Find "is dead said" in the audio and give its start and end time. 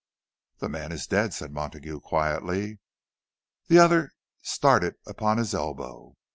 0.91-1.51